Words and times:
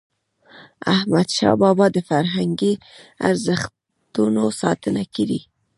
احمدشاه 0.93 1.55
بابا 1.61 1.85
د 1.95 1.97
فرهنګي 2.09 2.73
ارزښتونو 3.29 4.43
ساتنه 4.61 5.03
کړی. 5.15 5.39